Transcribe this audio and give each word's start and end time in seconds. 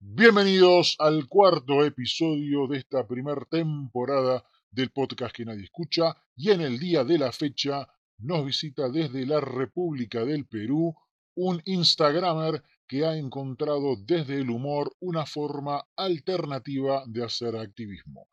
Bienvenidos 0.00 0.94
al 1.00 1.26
cuarto 1.26 1.84
episodio 1.84 2.68
de 2.68 2.78
esta 2.78 3.04
primera 3.04 3.44
temporada 3.50 4.44
del 4.70 4.92
podcast 4.92 5.34
que 5.34 5.44
nadie 5.44 5.64
escucha 5.64 6.16
y 6.36 6.52
en 6.52 6.60
el 6.60 6.78
día 6.78 7.02
de 7.02 7.18
la 7.18 7.32
fecha 7.32 7.88
nos 8.18 8.46
visita 8.46 8.88
desde 8.90 9.26
la 9.26 9.40
República 9.40 10.24
del 10.24 10.46
Perú 10.46 10.94
un 11.34 11.60
Instagramer 11.64 12.62
que 12.86 13.04
ha 13.04 13.16
encontrado 13.16 13.96
desde 13.96 14.36
el 14.36 14.50
humor 14.50 14.94
una 15.00 15.26
forma 15.26 15.84
alternativa 15.96 17.02
de 17.08 17.24
hacer 17.24 17.56
activismo. 17.56 18.28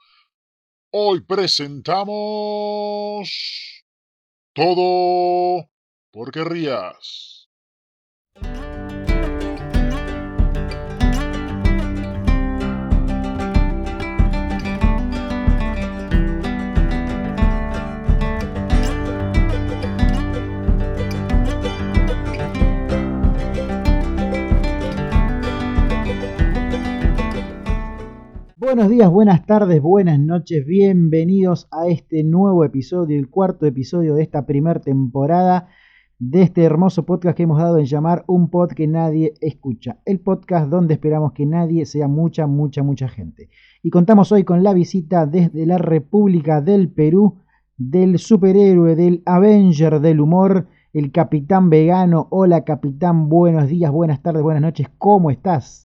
Hoy 0.92 1.22
presentamos 1.22 2.14
todo 4.54 5.68
porque 6.12 6.44
rías. 6.44 7.50
Buenos 28.76 28.92
días, 28.92 29.10
buenas 29.10 29.46
tardes, 29.46 29.82
buenas 29.82 30.20
noches, 30.20 30.66
bienvenidos 30.66 31.70
a 31.72 31.88
este 31.88 32.26
nuevo 32.26 32.66
episodio, 32.66 33.18
el 33.18 33.30
cuarto 33.30 33.66
episodio 33.66 34.16
de 34.16 34.24
esta 34.24 34.46
primera 34.46 34.82
temporada 34.82 35.70
de 36.20 36.42
este 36.42 36.64
hermoso 36.64 37.06
podcast 37.06 37.38
que 37.38 37.44
hemos 37.44 37.58
dado 37.58 37.78
en 37.78 37.86
llamar 37.86 38.26
Un 38.28 38.50
Pod 38.50 38.72
que 38.72 38.86
nadie 38.86 39.34
escucha, 39.40 40.00
el 40.04 40.20
podcast 40.20 40.70
donde 40.70 40.96
esperamos 40.96 41.32
que 41.32 41.46
nadie 41.46 41.86
sea 41.86 42.10
mucha, 42.10 42.48
mucha, 42.48 42.84
mucha 42.84 43.08
gente. 43.08 43.48
Y 43.82 43.92
contamos 43.92 44.34
hoy 44.34 44.44
con 44.44 44.62
la 44.62 44.74
visita 44.74 45.26
desde 45.26 45.66
la 45.66 45.78
República 45.78 46.60
del 46.60 46.90
Perú 46.92 47.38
del 47.78 48.20
superhéroe, 48.20 48.98
del 48.98 49.24
Avenger 49.26 50.02
del 50.02 50.20
humor, 50.20 50.68
el 50.92 51.14
capitán 51.14 51.70
vegano. 51.70 52.28
Hola 52.30 52.66
capitán, 52.66 53.30
buenos 53.30 53.70
días, 53.70 53.90
buenas 53.90 54.22
tardes, 54.22 54.44
buenas 54.44 54.64
noches, 54.64 54.90
¿cómo 54.98 55.32
estás? 55.32 55.85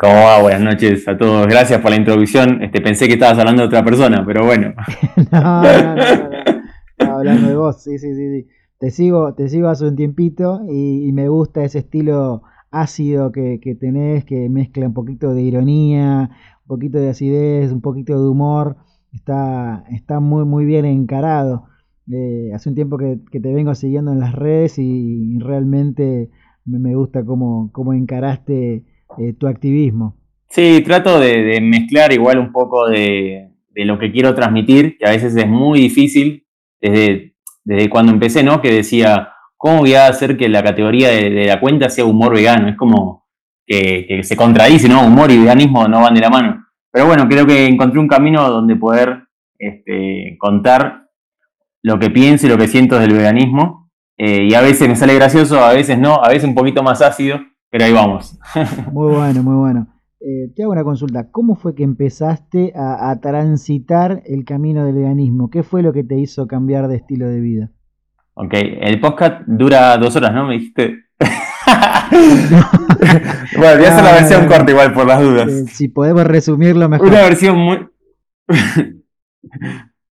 ¿Cómo 0.00 0.14
va? 0.14 0.40
Buenas 0.40 0.60
noches 0.60 1.08
a 1.08 1.18
todos. 1.18 1.48
Gracias 1.48 1.80
por 1.80 1.90
la 1.90 1.96
introducción. 1.96 2.62
Este, 2.62 2.80
pensé 2.80 3.08
que 3.08 3.14
estabas 3.14 3.36
hablando 3.36 3.62
de 3.62 3.66
otra 3.66 3.84
persona, 3.84 4.24
pero 4.24 4.44
bueno. 4.44 4.72
no, 5.32 5.40
no, 5.40 5.62
no, 5.62 5.96
no, 5.96 6.02
Estaba 6.96 7.18
hablando 7.18 7.48
de 7.48 7.56
vos, 7.56 7.82
sí, 7.82 7.98
sí, 7.98 8.14
sí. 8.14 8.42
sí. 8.42 8.48
Te 8.78 8.92
sigo, 8.92 9.34
te 9.34 9.48
sigo 9.48 9.66
hace 9.66 9.88
un 9.88 9.96
tiempito 9.96 10.60
y, 10.68 11.08
y 11.08 11.10
me 11.10 11.28
gusta 11.28 11.64
ese 11.64 11.80
estilo 11.80 12.42
ácido 12.70 13.32
que, 13.32 13.58
que, 13.60 13.74
tenés, 13.74 14.24
que 14.24 14.48
mezcla 14.48 14.86
un 14.86 14.94
poquito 14.94 15.34
de 15.34 15.42
ironía, 15.42 16.30
un 16.62 16.68
poquito 16.68 16.98
de 16.98 17.10
acidez, 17.10 17.72
un 17.72 17.80
poquito 17.80 18.22
de 18.22 18.28
humor. 18.28 18.76
Está, 19.12 19.82
está 19.90 20.20
muy, 20.20 20.44
muy 20.44 20.64
bien 20.64 20.84
encarado. 20.84 21.64
Eh, 22.08 22.52
hace 22.54 22.68
un 22.68 22.76
tiempo 22.76 22.98
que, 22.98 23.18
que, 23.32 23.40
te 23.40 23.52
vengo 23.52 23.74
siguiendo 23.74 24.12
en 24.12 24.20
las 24.20 24.32
redes 24.32 24.78
y, 24.78 25.34
y 25.34 25.38
realmente 25.40 26.30
me, 26.64 26.78
me 26.78 26.94
gusta 26.94 27.24
cómo, 27.24 27.70
cómo 27.72 27.94
encaraste 27.94 28.84
eh, 29.16 29.32
tu 29.32 29.46
activismo. 29.46 30.16
Sí, 30.48 30.82
trato 30.84 31.18
de, 31.20 31.60
mezclar 31.60 32.12
igual 32.12 32.38
un 32.38 32.52
poco 32.52 32.88
de, 32.88 33.50
lo 33.74 33.98
que 33.98 34.10
quiero 34.10 34.34
transmitir, 34.34 34.96
que 34.98 35.06
a 35.06 35.10
veces 35.10 35.36
es 35.36 35.46
muy 35.46 35.80
difícil, 35.80 36.46
desde, 36.80 37.34
desde 37.64 37.90
cuando 37.90 38.12
empecé, 38.12 38.42
¿no? 38.42 38.60
Que 38.60 38.72
decía, 38.72 39.30
¿cómo 39.56 39.78
voy 39.80 39.94
a 39.94 40.08
hacer 40.08 40.36
que 40.36 40.48
la 40.48 40.62
categoría 40.62 41.10
de, 41.10 41.46
la 41.46 41.60
cuenta 41.60 41.90
sea 41.90 42.04
humor 42.04 42.34
vegano? 42.34 42.68
Es 42.68 42.76
como 42.76 43.26
que, 43.66 44.06
que, 44.08 44.22
se 44.22 44.36
contradice, 44.36 44.88
¿no? 44.88 45.06
Humor 45.06 45.30
y 45.30 45.38
veganismo 45.38 45.86
no 45.86 46.00
van 46.00 46.14
de 46.14 46.20
la 46.20 46.30
mano. 46.30 46.64
Pero 46.90 47.06
bueno, 47.06 47.28
creo 47.28 47.46
que 47.46 47.66
encontré 47.66 48.00
un 48.00 48.08
camino 48.08 48.48
donde 48.50 48.76
poder 48.76 49.24
este, 49.58 50.36
contar 50.38 51.08
lo 51.82 51.98
que 51.98 52.10
pienso 52.10 52.46
y 52.46 52.48
lo 52.48 52.58
que 52.58 52.68
siento 52.68 52.98
del 52.98 53.12
veganismo. 53.12 53.90
Eh, 54.16 54.48
y 54.50 54.54
a 54.54 54.60
veces 54.62 54.88
me 54.88 54.96
sale 54.96 55.14
gracioso, 55.14 55.60
a 55.60 55.72
veces 55.72 55.98
no, 55.98 56.24
a 56.24 56.28
veces 56.28 56.48
un 56.48 56.54
poquito 56.54 56.82
más 56.82 57.02
ácido 57.02 57.38
pero 57.70 57.84
ahí 57.84 57.92
vamos. 57.92 58.38
Muy 58.92 59.14
bueno, 59.14 59.42
muy 59.42 59.56
bueno. 59.56 59.86
Eh, 60.20 60.50
te 60.54 60.62
hago 60.64 60.72
una 60.72 60.82
consulta. 60.82 61.30
¿Cómo 61.30 61.54
fue 61.54 61.74
que 61.74 61.84
empezaste 61.84 62.72
a, 62.74 63.10
a, 63.10 63.20
transitar 63.20 64.22
el 64.26 64.44
camino 64.44 64.84
del 64.84 64.96
veganismo? 64.96 65.48
¿Qué 65.48 65.62
fue 65.62 65.82
lo 65.82 65.92
que 65.92 66.02
te 66.02 66.18
hizo 66.18 66.48
cambiar 66.48 66.88
de 66.88 66.96
estilo 66.96 67.28
de 67.28 67.40
vida? 67.40 67.70
Ok, 68.34 68.52
el 68.54 69.00
podcast 69.00 69.42
dura 69.46 69.96
dos 69.96 70.16
horas, 70.16 70.34
¿no? 70.34 70.48
Me 70.48 70.54
dijiste. 70.54 71.04
bueno, 73.56 73.76
voy 73.76 73.84
a 73.84 73.88
hacer 73.88 74.04
la 74.04 74.12
versión 74.12 74.46
corta 74.46 74.70
igual 74.70 74.92
por 74.92 75.06
las 75.06 75.22
dudas. 75.22 75.48
Eh, 75.48 75.66
si 75.68 75.88
podemos 75.88 76.24
resumirlo 76.24 76.88
mejor. 76.88 77.06
Una 77.06 77.22
versión 77.22 77.56
muy... 77.56 77.86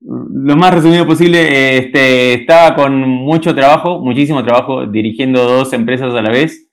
lo 0.01 0.57
más 0.57 0.75
resumido 0.75 1.05
posible, 1.05 1.79
este, 1.79 2.35
estaba 2.35 2.77
con 2.77 3.01
mucho 3.01 3.55
trabajo, 3.57 4.01
muchísimo 4.01 4.45
trabajo, 4.45 4.87
dirigiendo 4.87 5.43
dos 5.45 5.73
empresas 5.73 6.15
a 6.15 6.23
la 6.23 6.31
vez 6.31 6.66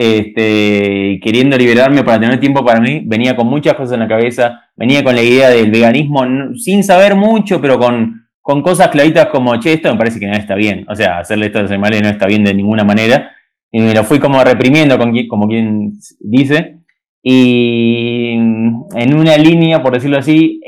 este, 0.00 1.18
queriendo 1.20 1.56
liberarme 1.58 2.04
para 2.04 2.20
tener 2.20 2.38
tiempo 2.38 2.64
para 2.64 2.78
mí, 2.78 3.02
venía 3.04 3.34
con 3.34 3.48
muchas 3.48 3.74
cosas 3.74 3.94
en 3.94 4.00
la 4.00 4.06
cabeza, 4.06 4.70
venía 4.76 5.02
con 5.02 5.16
la 5.16 5.24
idea 5.24 5.50
del 5.50 5.72
veganismo 5.72 6.24
sin 6.54 6.84
saber 6.84 7.16
mucho, 7.16 7.60
pero 7.60 7.80
con, 7.80 8.28
con 8.40 8.62
cosas 8.62 8.90
claritas 8.90 9.26
como, 9.26 9.58
che, 9.58 9.72
esto 9.72 9.90
me 9.90 9.98
parece 9.98 10.20
que 10.20 10.28
no 10.28 10.34
está 10.34 10.54
bien, 10.54 10.86
o 10.88 10.94
sea, 10.94 11.18
hacerle 11.18 11.46
esto 11.46 11.58
a 11.58 11.62
los 11.62 11.72
animales 11.72 12.00
no 12.00 12.10
está 12.10 12.28
bien 12.28 12.44
de 12.44 12.54
ninguna 12.54 12.84
manera, 12.84 13.32
y 13.72 13.80
me 13.80 13.92
lo 13.92 14.04
fui 14.04 14.20
como 14.20 14.44
reprimiendo, 14.44 14.98
con, 14.98 15.12
como 15.26 15.48
quien 15.48 15.94
dice, 16.20 16.76
y 17.20 18.34
en 18.34 19.14
una 19.16 19.36
línea, 19.36 19.82
por 19.82 19.94
decirlo 19.94 20.18
así, 20.18 20.60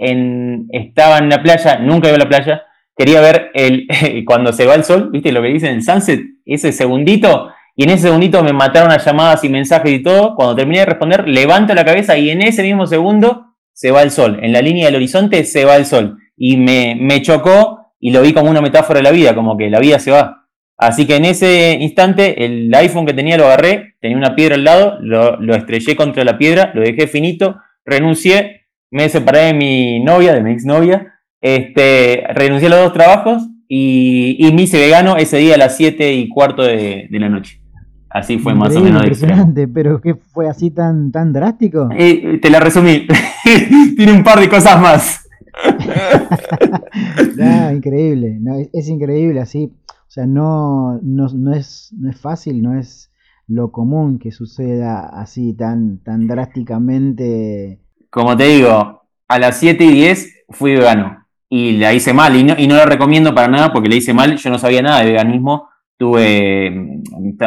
estaba 0.72 1.18
en 1.18 1.28
la 1.28 1.40
playa, 1.40 1.78
nunca 1.78 2.08
iba 2.08 2.16
a 2.16 2.18
la 2.18 2.28
playa, 2.28 2.62
quería 2.96 3.20
ver 3.20 3.52
el, 3.54 3.86
cuando 4.26 4.52
se 4.52 4.66
va 4.66 4.74
el 4.74 4.82
sol, 4.82 5.10
¿viste 5.12 5.30
lo 5.30 5.40
que 5.40 5.52
dicen? 5.52 5.76
El 5.76 5.84
sunset, 5.84 6.20
ese 6.44 6.72
segundito, 6.72 7.52
y 7.80 7.84
en 7.84 7.88
ese 7.88 8.08
segundito 8.08 8.44
me 8.44 8.52
mataron 8.52 8.92
a 8.92 8.98
llamadas 8.98 9.42
y 9.42 9.48
mensajes 9.48 9.90
y 9.90 10.02
todo. 10.02 10.34
Cuando 10.34 10.54
terminé 10.54 10.80
de 10.80 10.84
responder, 10.84 11.26
levanto 11.26 11.72
la 11.72 11.82
cabeza 11.82 12.14
y 12.18 12.28
en 12.28 12.42
ese 12.42 12.62
mismo 12.62 12.86
segundo 12.86 13.54
se 13.72 13.90
va 13.90 14.02
el 14.02 14.10
sol. 14.10 14.38
En 14.42 14.52
la 14.52 14.60
línea 14.60 14.84
del 14.84 14.96
horizonte 14.96 15.44
se 15.44 15.64
va 15.64 15.76
el 15.76 15.86
sol. 15.86 16.18
Y 16.36 16.58
me, 16.58 16.94
me 17.00 17.22
chocó 17.22 17.94
y 17.98 18.10
lo 18.10 18.20
vi 18.20 18.34
como 18.34 18.50
una 18.50 18.60
metáfora 18.60 18.98
de 18.98 19.04
la 19.04 19.12
vida, 19.12 19.34
como 19.34 19.56
que 19.56 19.70
la 19.70 19.80
vida 19.80 19.98
se 19.98 20.10
va. 20.10 20.46
Así 20.76 21.06
que 21.06 21.16
en 21.16 21.24
ese 21.24 21.78
instante 21.80 22.44
el 22.44 22.70
iPhone 22.74 23.06
que 23.06 23.14
tenía 23.14 23.38
lo 23.38 23.46
agarré, 23.46 23.94
tenía 23.98 24.18
una 24.18 24.34
piedra 24.34 24.56
al 24.56 24.64
lado, 24.64 24.98
lo, 25.00 25.54
estrellé 25.54 25.96
contra 25.96 26.22
la 26.22 26.36
piedra, 26.36 26.72
lo 26.74 26.82
dejé 26.82 27.06
finito, 27.06 27.62
renuncié, 27.86 28.66
me 28.90 29.08
separé 29.08 29.38
de 29.38 29.54
mi 29.54 30.00
novia, 30.00 30.34
de 30.34 30.42
mi 30.42 30.52
exnovia, 30.52 31.14
este, 31.40 32.24
renuncié 32.34 32.66
a 32.66 32.72
los 32.72 32.80
dos 32.80 32.92
trabajos 32.92 33.42
y, 33.66 34.36
y 34.38 34.52
me 34.52 34.64
hice 34.64 34.78
vegano 34.78 35.16
ese 35.16 35.38
día 35.38 35.54
a 35.54 35.58
las 35.58 35.78
7 35.78 36.12
y 36.12 36.28
cuarto 36.28 36.62
de, 36.62 37.06
de 37.08 37.18
la 37.18 37.30
noche. 37.30 37.60
Así 38.10 38.38
fue 38.38 38.54
más 38.54 38.74
o 38.74 38.80
menos. 38.80 39.02
Impresionante, 39.02 39.68
pero 39.68 40.00
¿qué 40.00 40.16
fue 40.16 40.48
así 40.48 40.70
tan, 40.70 41.12
tan 41.12 41.32
drástico? 41.32 41.88
Eh, 41.96 42.38
te 42.42 42.50
la 42.50 42.58
resumí. 42.58 43.06
Tiene 43.96 44.12
un 44.12 44.24
par 44.24 44.40
de 44.40 44.48
cosas 44.48 44.80
más. 44.80 45.28
no, 47.36 47.72
increíble, 47.72 48.38
no, 48.40 48.56
es, 48.56 48.68
es, 48.72 48.88
increíble 48.88 49.40
así. 49.40 49.72
O 49.88 50.10
sea, 50.10 50.26
no, 50.26 50.98
no, 51.02 51.28
no, 51.28 51.54
es, 51.54 51.92
no 51.96 52.10
es 52.10 52.20
fácil, 52.20 52.62
no 52.62 52.78
es 52.78 53.12
lo 53.46 53.70
común 53.70 54.18
que 54.18 54.32
suceda 54.32 55.08
así 55.08 55.54
tan, 55.54 55.98
tan 55.98 56.26
drásticamente. 56.26 57.80
Como 58.10 58.36
te 58.36 58.44
digo, 58.44 59.04
a 59.28 59.38
las 59.38 59.58
7 59.58 59.84
y 59.84 59.92
10 59.92 60.44
fui 60.50 60.72
vegano 60.72 61.26
y 61.48 61.78
la 61.78 61.92
hice 61.92 62.12
mal 62.12 62.34
y 62.36 62.44
no, 62.44 62.54
y 62.58 62.66
no 62.66 62.76
la 62.76 62.86
recomiendo 62.86 63.34
para 63.34 63.48
nada 63.48 63.72
porque 63.72 63.88
la 63.88 63.96
hice 63.96 64.14
mal, 64.14 64.36
yo 64.36 64.50
no 64.50 64.58
sabía 64.58 64.82
nada 64.82 65.00
de 65.00 65.12
veganismo 65.12 65.69
tuve, 66.00 66.70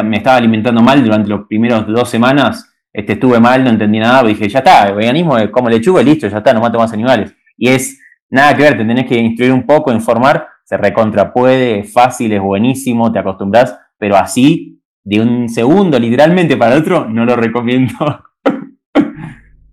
me 0.04 0.16
estaba 0.16 0.36
alimentando 0.36 0.80
mal 0.80 1.04
durante 1.04 1.28
los 1.28 1.48
primeros 1.48 1.88
dos 1.88 2.08
semanas, 2.08 2.72
este, 2.92 3.14
estuve 3.14 3.40
mal, 3.40 3.64
no 3.64 3.70
entendí 3.70 3.98
nada, 3.98 4.22
dije, 4.22 4.48
ya 4.48 4.60
está, 4.60 4.86
el 4.86 4.94
veganismo 4.94 5.36
es 5.38 5.50
como 5.50 5.68
lechuga 5.68 6.04
listo, 6.04 6.28
ya 6.28 6.38
está, 6.38 6.54
no 6.54 6.60
mato 6.60 6.78
más 6.78 6.92
animales. 6.92 7.34
Y 7.56 7.70
es 7.70 8.00
nada 8.30 8.56
que 8.56 8.62
ver, 8.62 8.78
te 8.78 8.84
tenés 8.84 9.06
que 9.06 9.18
instruir 9.18 9.50
un 9.52 9.66
poco, 9.66 9.90
informar, 9.90 10.46
se 10.62 10.76
recontra 10.76 11.32
puede, 11.32 11.80
es 11.80 11.92
fácil, 11.92 12.32
es 12.32 12.40
buenísimo, 12.40 13.10
te 13.10 13.18
acostumbras, 13.18 13.76
pero 13.98 14.14
así, 14.16 14.80
de 15.02 15.20
un 15.20 15.48
segundo 15.48 15.98
literalmente 15.98 16.56
para 16.56 16.76
el 16.76 16.82
otro, 16.82 17.08
no 17.08 17.24
lo 17.24 17.34
recomiendo. 17.34 17.94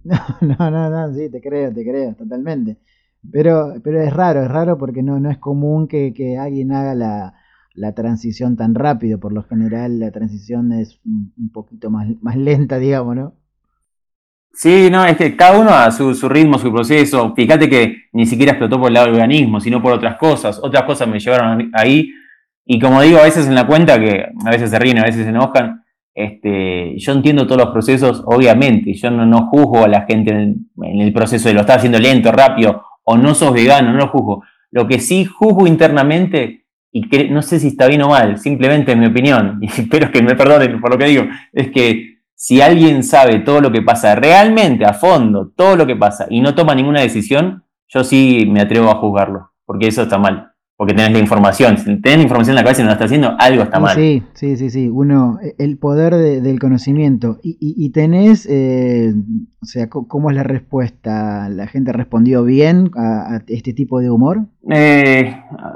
No, 0.04 0.18
no, 0.42 0.72
no, 0.72 0.90
no, 0.90 1.14
sí, 1.14 1.30
te 1.30 1.40
creo, 1.40 1.72
te 1.72 1.84
creo, 1.84 2.16
totalmente. 2.16 2.78
Pero, 3.32 3.76
pero 3.84 4.02
es 4.02 4.12
raro, 4.12 4.42
es 4.42 4.50
raro 4.50 4.76
porque 4.76 5.04
no, 5.04 5.20
no 5.20 5.30
es 5.30 5.38
común 5.38 5.88
que, 5.88 6.12
que 6.12 6.40
alguien 6.40 6.72
haga 6.72 6.96
la, 6.96 7.36
la 7.74 7.94
transición 7.94 8.58
tan 8.58 8.76
rápido. 8.76 9.20
Por 9.20 9.34
lo 9.34 9.44
general 9.44 10.00
la 10.00 10.12
transición 10.12 10.72
es 10.74 11.00
un 11.04 11.52
poquito 11.54 11.90
más, 11.90 12.08
más 12.22 12.36
lenta, 12.36 12.78
digamos, 12.78 13.16
¿no? 13.16 13.34
Sí, 14.54 14.90
no, 14.92 15.06
es 15.06 15.16
que 15.16 15.36
cada 15.38 15.58
uno 15.58 15.70
a 15.70 15.92
su, 15.92 16.14
ritmo, 16.28 16.60
su 16.60 16.72
proceso. 16.72 17.34
Fíjate 17.36 17.70
que 17.70 18.10
ni 18.12 18.26
siquiera 18.26 18.52
explotó 18.52 18.80
por 18.80 18.90
el 18.90 18.96
lado 18.96 19.06
del 19.08 19.16
veganismo, 19.16 19.60
sino 19.62 19.82
por 19.82 19.94
otras 19.94 20.18
cosas. 20.18 20.60
Otras 20.62 20.84
cosas 20.84 21.08
me 21.08 21.20
llevaron 21.20 21.72
ahí. 21.74 22.12
Y 22.66 22.80
como 22.80 23.02
digo, 23.02 23.20
a 23.20 23.24
veces 23.24 23.48
en 23.48 23.56
la 23.56 23.66
cuenta, 23.66 24.00
que 24.00 24.26
a 24.46 24.50
veces 24.50 24.70
se 24.70 24.80
ríen, 24.80 25.00
a 25.00 25.04
veces 25.04 25.24
se 25.24 25.30
enojan, 25.30 25.84
este, 26.14 26.98
yo 26.98 27.14
entiendo 27.14 27.48
todos 27.48 27.62
los 27.62 27.72
procesos, 27.72 28.22
obviamente, 28.26 28.94
yo 28.94 29.10
no, 29.10 29.26
no 29.26 29.48
juzgo 29.48 29.86
a 29.86 29.88
la 29.88 30.02
gente 30.02 30.32
en, 30.32 30.70
el 30.78 31.14
proceso 31.14 31.48
de 31.48 31.56
lo 31.56 31.62
está 31.62 31.76
haciendo 31.76 32.00
lento, 32.00 32.32
rápido, 32.32 32.84
o 33.04 33.18
no 33.18 33.34
sos 33.34 33.54
vegano, 33.54 33.92
no 33.92 33.98
lo 33.98 34.08
juzgo. 34.10 34.44
Lo 34.72 34.88
que 34.88 35.00
sí 35.00 35.26
juzgo 35.26 35.66
internamente, 35.68 36.61
y 36.92 37.08
que 37.10 37.30
no 37.30 37.42
sé 37.42 37.60
si 37.60 37.68
está 37.68 37.88
bien 37.88 38.02
o 38.02 38.10
mal, 38.10 38.38
simplemente 38.38 38.92
en 38.92 39.00
mi 39.00 39.08
opinión, 39.08 39.58
y 39.62 39.68
espero 39.68 40.12
que 40.12 40.22
me 40.22 40.36
perdonen 40.36 40.80
por 40.80 40.92
lo 40.92 40.98
que 40.98 41.06
digo, 41.06 41.24
es 41.54 41.72
que 41.72 42.20
si 42.36 42.62
alguien 42.62 43.04
sabe 43.04 43.40
todo 43.40 43.62
lo 43.62 43.72
que 43.72 43.82
pasa 43.82 44.16
realmente 44.16 44.86
a 44.86 44.94
fondo, 44.94 45.52
todo 45.56 45.76
lo 45.76 45.86
que 45.86 45.96
pasa, 45.96 46.26
y 46.30 46.42
no 46.42 46.56
toma 46.56 46.76
ninguna 46.76 47.02
decisión, 47.02 47.64
yo 47.88 48.04
sí 48.04 48.48
me 48.50 48.62
atrevo 48.62 48.90
a 48.90 48.96
juzgarlo, 48.96 49.52
porque 49.66 49.88
eso 49.88 50.04
está 50.04 50.18
mal 50.18 50.51
porque 50.82 50.96
tenés 50.96 51.12
la 51.12 51.20
información. 51.20 51.78
Si 51.78 51.84
tenés 52.02 52.18
la 52.18 52.24
información 52.24 52.54
en 52.54 52.56
la 52.56 52.64
cabeza 52.64 52.82
y 52.82 52.86
no 52.86 52.88
la 52.88 52.94
estás 52.94 53.06
haciendo, 53.06 53.36
algo 53.38 53.62
está 53.62 53.80
mal. 53.80 53.96
Sí, 53.96 54.24
sí, 54.34 54.58
sí, 54.58 54.72
sí. 54.72 54.90
Uno, 54.90 55.38
el 55.60 55.78
poder 55.78 56.16
del 56.16 56.60
conocimiento. 56.60 57.38
Y, 57.44 57.88
tenés, 57.92 58.48
eh, 58.50 59.14
o 59.62 59.66
sea, 59.68 59.90
¿cómo 59.90 60.32
es 60.32 60.36
la 60.36 60.42
respuesta? 60.42 61.50
¿La 61.50 61.68
gente 61.68 61.94
respondió 61.94 62.44
bien 62.44 62.90
a, 62.98 63.42
este 63.46 63.74
tipo 63.74 64.00
de 64.00 64.10
humor? 64.10 64.48
Eh, 64.72 65.32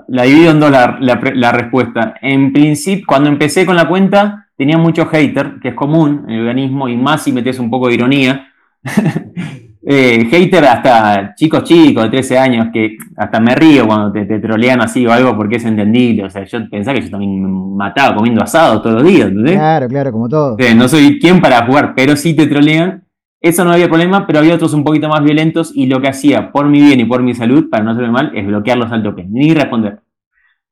la 0.07 0.23
divido 0.23 0.49
en 0.49 0.59
dos 0.59 0.71
la, 0.71 1.51
respuesta. 1.51 2.15
En 2.19 2.51
principio, 2.51 3.05
cuando 3.07 3.29
empecé 3.29 3.63
con 3.63 3.75
la 3.75 3.87
cuenta, 3.87 4.47
tenía 4.57 4.79
mucho 4.79 5.05
hater, 5.05 5.59
que 5.61 5.67
es 5.67 5.75
común 5.75 6.25
en 6.27 6.33
el 6.33 6.47
organismo, 6.47 6.89
y 6.89 6.97
más 6.97 7.21
si 7.21 7.31
metes 7.31 7.59
un 7.59 7.69
poco 7.69 7.89
de 7.89 7.93
ironía. 7.93 8.47
Eh, 9.87 10.27
hater 10.31 10.65
hasta 10.65 11.35
chicos 11.35 11.63
chicos 11.63 12.05
de 12.05 12.09
13 12.09 12.39
años 12.39 12.67
que 12.73 12.97
hasta 13.15 13.39
me 13.39 13.53
río 13.53 13.85
cuando 13.85 14.11
te, 14.11 14.39
trolean 14.39 14.81
así 14.81 15.05
o 15.05 15.13
algo 15.13 15.35
porque 15.37 15.57
es 15.57 15.65
entendible. 15.65 16.23
O 16.23 16.29
sea, 16.29 16.43
yo 16.43 16.67
pensaba 16.69 16.97
que 16.97 17.05
yo 17.05 17.11
también 17.11 17.43
me 17.43 17.75
mataba 17.75 18.15
comiendo 18.15 18.41
asado 18.41 18.81
todos 18.81 19.03
los 19.03 19.11
días, 19.11 19.29
Claro, 19.31 19.87
claro, 19.87 20.11
como 20.11 20.27
todo. 20.27 20.55
Eh, 20.57 20.73
no 20.73 20.87
soy 20.87 21.19
quien 21.19 21.39
para 21.39 21.67
jugar, 21.67 21.93
pero 21.95 22.15
sí 22.15 22.35
te 22.35 22.47
trolean. 22.47 23.03
Eso 23.39 23.63
no 23.63 23.73
había 23.73 23.87
problema, 23.87 24.25
pero 24.25 24.39
había 24.39 24.55
otros 24.55 24.73
un 24.73 24.83
poquito 24.83 25.07
más 25.07 25.23
violentos 25.23 25.71
y 25.75 25.85
lo 25.85 26.01
que 26.01 26.07
hacía 26.07 26.51
por 26.51 26.67
mi 26.67 26.81
bien 26.81 27.01
y 27.01 27.05
por 27.05 27.21
mi 27.21 27.35
salud, 27.35 27.69
para 27.69 27.83
no 27.83 27.91
hacerme 27.91 28.09
mal, 28.09 28.31
es 28.33 28.47
bloquearlos 28.47 28.91
al 28.91 29.03
toque, 29.03 29.23
ni 29.29 29.53
responder. 29.53 29.99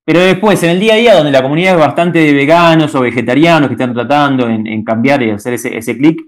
Pero 0.04 0.22
después, 0.22 0.62
en 0.64 0.72
el 0.72 0.80
día 0.80 0.96
a 0.96 0.98
día, 0.98 1.16
donde 1.16 1.32
la 1.32 1.44
comunidad 1.44 1.76
es 1.76 1.80
bastante 1.80 2.18
de 2.18 2.34
veganos 2.34 2.96
o 2.96 3.02
vegetarianos 3.02 3.68
que 3.68 3.76
están 3.76 3.94
tratando 3.94 4.50
en, 4.50 4.84
cambiar 4.84 5.22
y 5.22 5.30
hacer 5.30 5.54
ese, 5.54 5.78
ese 5.78 5.96
clic, 5.96 6.20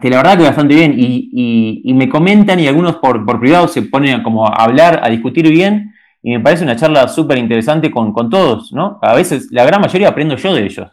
que 0.00 0.10
la 0.10 0.18
verdad 0.18 0.36
que 0.36 0.44
bastante 0.44 0.74
bien, 0.74 0.94
y, 0.96 1.92
me 1.94 2.08
comentan 2.08 2.60
y 2.60 2.68
algunos 2.68 2.96
por, 2.96 3.24
por, 3.24 3.40
privado 3.40 3.68
se 3.68 3.82
ponen 3.82 4.22
como 4.22 4.46
a 4.46 4.52
hablar, 4.52 5.00
a 5.02 5.08
discutir 5.08 5.48
bien, 5.48 5.92
y 6.22 6.32
me 6.32 6.40
parece 6.40 6.64
una 6.64 6.76
charla 6.76 7.08
súper 7.08 7.38
interesante 7.38 7.90
con, 7.90 8.12
todos, 8.30 8.72
¿no? 8.72 8.98
A 9.02 9.14
veces, 9.14 9.48
la 9.50 9.64
gran 9.64 9.80
mayoría 9.80 10.08
aprendo 10.08 10.36
yo 10.36 10.54
de 10.54 10.64
ellos. 10.64 10.90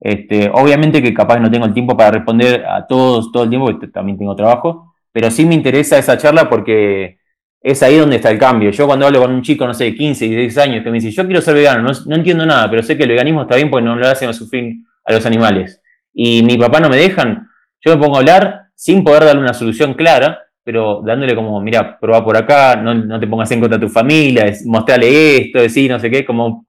Este, 0.00 0.50
obviamente 0.52 1.02
que 1.02 1.14
capaz 1.14 1.38
no 1.38 1.50
tengo 1.50 1.64
el 1.64 1.72
tiempo 1.72 1.96
para 1.96 2.10
responder 2.10 2.64
a 2.66 2.86
todos 2.86 3.32
todo 3.32 3.44
el 3.44 3.50
tiempo, 3.50 3.66
porque 3.70 3.88
también 3.88 4.18
tengo 4.18 4.34
trabajo, 4.34 4.94
pero 5.12 5.30
sí 5.30 5.46
me 5.46 5.54
interesa 5.54 5.96
esa 5.96 6.18
charla 6.18 6.50
porque 6.50 7.18
es 7.62 7.82
ahí 7.82 7.96
donde 7.96 8.16
está 8.16 8.30
el 8.30 8.38
cambio. 8.38 8.70
Yo 8.70 8.86
cuando 8.86 9.06
hablo 9.06 9.20
con 9.20 9.32
un 9.32 9.42
chico, 9.42 9.66
no 9.66 9.72
sé, 9.74 9.84
de 9.84 9.94
15, 9.94 10.26
16 10.26 10.58
años, 10.58 10.84
que 10.84 10.90
me 10.90 11.00
dice, 11.00 11.10
yo 11.10 11.24
quiero 11.24 11.40
ser 11.40 11.54
vegano, 11.54 11.82
no, 11.82 11.90
no 12.06 12.16
entiendo 12.16 12.44
nada, 12.44 12.68
pero 12.68 12.82
sé 12.82 12.96
que 12.96 13.04
el 13.04 13.10
veganismo 13.10 13.42
está 13.42 13.56
bien 13.56 13.70
porque 13.70 13.84
no 13.84 13.96
lo 13.96 14.06
hacen 14.06 14.32
sufrir 14.34 14.76
a 15.04 15.12
los 15.12 15.24
animales. 15.24 15.80
Y 16.12 16.42
mi 16.42 16.58
papá 16.58 16.80
no 16.80 16.88
me 16.88 16.96
dejan, 16.96 17.48
yo 17.84 17.96
me 17.96 18.02
pongo 18.02 18.16
a 18.16 18.20
hablar 18.20 18.64
sin 18.74 19.04
poder 19.04 19.24
darle 19.24 19.42
una 19.42 19.54
solución 19.54 19.94
clara, 19.94 20.38
pero 20.62 21.02
dándole 21.04 21.34
como, 21.34 21.60
mira, 21.60 21.98
prueba 22.00 22.24
por 22.24 22.36
acá, 22.36 22.76
no, 22.76 23.20
te 23.20 23.26
pongas 23.26 23.50
en 23.50 23.60
contra 23.60 23.78
de 23.78 23.86
tu 23.86 23.92
familia, 23.92 24.46
mostrale 24.64 25.36
esto, 25.38 25.60
decir 25.60 25.90
no 25.90 25.98
sé 25.98 26.10
qué, 26.10 26.24
como... 26.24 26.66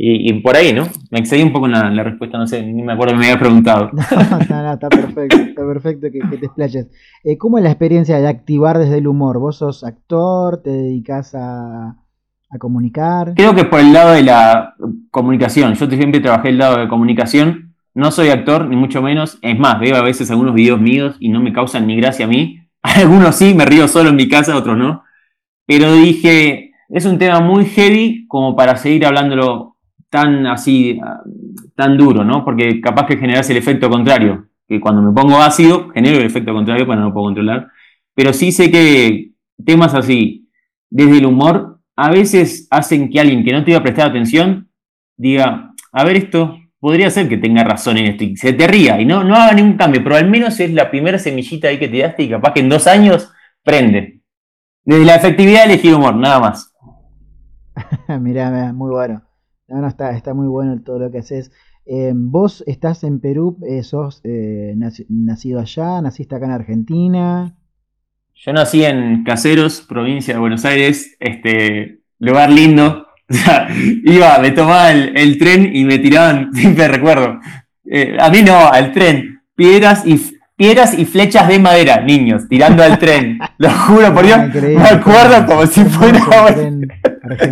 Y, 0.00 0.32
por 0.42 0.54
ahí, 0.54 0.72
¿no? 0.72 0.86
Me 1.10 1.18
excedí 1.18 1.42
un 1.42 1.52
poco 1.52 1.66
en 1.66 1.72
la, 1.72 2.04
respuesta, 2.04 2.38
no 2.38 2.46
sé, 2.46 2.62
ni 2.62 2.82
me 2.84 2.92
acuerdo 2.92 3.14
que 3.14 3.18
me 3.18 3.26
había 3.26 3.40
preguntado. 3.40 3.90
No, 4.48 4.62
no, 4.62 4.72
está 4.74 4.88
perfecto, 4.88 5.36
está 5.36 5.66
perfecto 5.66 6.06
que, 6.12 6.36
te 6.36 6.46
explayes. 6.46 6.88
Eh, 7.24 7.36
¿Cómo 7.36 7.58
es 7.58 7.64
la 7.64 7.70
experiencia 7.70 8.20
de 8.20 8.28
activar 8.28 8.78
desde 8.78 8.98
el 8.98 9.08
humor? 9.08 9.40
¿Vos 9.40 9.56
sos 9.56 9.82
actor? 9.82 10.62
¿Te 10.62 10.70
dedicas 10.70 11.34
a, 11.34 11.96
a 12.50 12.58
comunicar? 12.58 13.34
Creo 13.34 13.56
que 13.56 13.64
por 13.64 13.80
el 13.80 13.92
lado 13.92 14.12
de 14.12 14.22
la 14.22 14.74
comunicación. 15.10 15.74
Yo 15.74 15.86
siempre 15.88 16.20
trabajé 16.20 16.50
el 16.50 16.58
lado 16.58 16.78
de 16.78 16.86
comunicación 16.86 17.67
no 17.98 18.12
soy 18.12 18.28
actor, 18.28 18.68
ni 18.68 18.76
mucho 18.76 19.02
menos. 19.02 19.38
Es 19.42 19.58
más, 19.58 19.80
veo 19.80 19.96
a 19.96 20.02
veces 20.02 20.30
algunos 20.30 20.54
videos 20.54 20.80
míos 20.80 21.16
y 21.18 21.30
no 21.30 21.40
me 21.40 21.52
causan 21.52 21.84
ni 21.88 21.96
gracia 21.96 22.26
a 22.26 22.28
mí. 22.28 22.60
Algunos 22.82 23.34
sí, 23.34 23.54
me 23.54 23.64
río 23.64 23.88
solo 23.88 24.10
en 24.10 24.14
mi 24.14 24.28
casa, 24.28 24.56
otros 24.56 24.78
no. 24.78 25.02
Pero 25.66 25.92
dije, 25.94 26.70
es 26.90 27.04
un 27.06 27.18
tema 27.18 27.40
muy 27.40 27.64
heavy 27.64 28.24
como 28.28 28.54
para 28.54 28.76
seguir 28.76 29.04
hablándolo 29.04 29.78
tan 30.10 30.46
así, 30.46 31.00
tan 31.74 31.98
duro, 31.98 32.22
¿no? 32.22 32.44
Porque 32.44 32.80
capaz 32.80 33.06
que 33.06 33.16
generas 33.16 33.50
el 33.50 33.56
efecto 33.56 33.90
contrario. 33.90 34.46
Que 34.68 34.78
cuando 34.78 35.02
me 35.02 35.12
pongo 35.12 35.38
ácido, 35.38 35.88
genero 35.90 36.18
el 36.18 36.26
efecto 36.26 36.54
contrario, 36.54 36.86
pero 36.86 37.00
no 37.00 37.12
puedo 37.12 37.26
controlar. 37.26 37.66
Pero 38.14 38.32
sí 38.32 38.52
sé 38.52 38.70
que 38.70 39.32
temas 39.66 39.94
así, 39.94 40.48
desde 40.88 41.18
el 41.18 41.26
humor, 41.26 41.80
a 41.96 42.10
veces 42.10 42.68
hacen 42.70 43.10
que 43.10 43.18
alguien 43.18 43.44
que 43.44 43.52
no 43.52 43.64
te 43.64 43.72
iba 43.72 43.80
a 43.80 43.82
prestar 43.82 44.10
atención 44.10 44.68
diga, 45.16 45.74
a 45.90 46.04
ver 46.04 46.16
esto, 46.16 46.60
podría 46.80 47.10
ser 47.10 47.28
que 47.28 47.36
tenga 47.36 47.64
razón 47.64 47.96
en 47.98 48.06
esto 48.06 48.24
y 48.24 48.36
se 48.36 48.52
te 48.52 48.66
ría 48.66 49.00
y 49.00 49.04
no, 49.04 49.24
no 49.24 49.34
haga 49.34 49.52
ningún 49.54 49.76
cambio, 49.76 50.02
pero 50.02 50.16
al 50.16 50.28
menos 50.28 50.58
es 50.60 50.72
la 50.72 50.90
primera 50.90 51.18
semillita 51.18 51.68
ahí 51.68 51.78
que 51.78 51.88
te 51.88 51.98
daste 51.98 52.22
y 52.22 52.30
capaz 52.30 52.52
que 52.52 52.60
en 52.60 52.68
dos 52.68 52.86
años 52.86 53.32
prende. 53.62 54.22
Desde 54.84 55.04
la 55.04 55.16
efectividad 55.16 55.64
elegir 55.64 55.94
humor, 55.94 56.16
nada 56.16 56.40
más. 56.40 56.72
mirá, 58.20 58.72
muy 58.72 58.90
bueno. 58.90 59.22
No, 59.68 59.82
no, 59.82 59.88
está, 59.88 60.16
está 60.16 60.32
muy 60.32 60.48
bueno 60.48 60.80
todo 60.82 60.98
lo 60.98 61.10
que 61.10 61.18
haces. 61.18 61.52
Eh, 61.84 62.12
vos 62.14 62.64
estás 62.66 63.04
en 63.04 63.20
Perú, 63.20 63.58
eh, 63.66 63.82
sos 63.82 64.20
eh, 64.24 64.74
nacido 65.08 65.60
allá, 65.60 66.00
naciste 66.00 66.34
acá 66.34 66.46
en 66.46 66.52
Argentina. 66.52 67.54
Yo 68.34 68.52
nací 68.52 68.84
en 68.84 69.24
Caseros, 69.24 69.80
provincia 69.80 70.34
de 70.34 70.40
Buenos 70.40 70.64
Aires, 70.64 71.16
este 71.18 72.02
lugar 72.18 72.50
lindo, 72.50 73.07
iba, 74.04 74.38
me 74.38 74.50
tomaba 74.52 74.90
el, 74.90 75.38
tren 75.38 75.70
y 75.74 75.84
me 75.84 75.98
tiraban, 75.98 76.50
siempre 76.54 76.88
recuerdo, 76.88 77.40
eh, 77.84 78.16
a 78.18 78.30
mí 78.30 78.42
no, 78.42 78.68
al 78.68 78.92
tren, 78.92 79.42
piedras 79.54 80.06
y, 80.06 80.20
piedras 80.56 80.98
y 80.98 81.04
flechas 81.04 81.46
de 81.48 81.58
madera, 81.58 82.00
niños, 82.00 82.48
tirando 82.48 82.82
al 82.82 82.98
tren. 82.98 83.38
Lo 83.58 83.70
juro 83.70 84.14
por 84.14 84.24
Dios, 84.24 84.38
me 84.54 84.82
acuerdo 84.82 85.46
como 85.46 85.66
si 85.66 85.84
fuera 85.84 86.20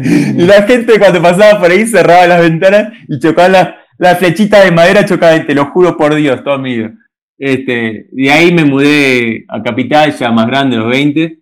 Y 0.02 0.43
la 0.43 0.62
gente 0.62 0.99
cuando 0.99 1.20
pasaba 1.20 1.61
por 1.61 1.70
ahí 1.70 1.87
cerraba 1.87 2.26
las 2.26 2.40
ventanas 2.40 2.93
y 3.08 3.19
chocaba 3.19 3.49
las 3.49 3.69
la 3.99 4.14
flechitas 4.14 4.62
de 4.64 4.73
madera, 4.73 5.06
chocaba, 5.06 5.43
te 5.46 5.55
lo 5.55 5.67
juro 5.67 5.96
por 5.96 6.14
Dios, 6.14 6.44
todo 6.44 6.58
mi 6.58 6.76
vida. 6.76 6.93
Este, 7.38 8.08
de 8.12 8.31
ahí 8.31 8.52
me 8.52 8.64
mudé 8.64 9.44
a 9.49 9.62
Capital, 9.62 10.14
ya 10.14 10.31
más 10.31 10.46
grande, 10.46 10.76
los 10.76 10.90
20. 10.90 11.38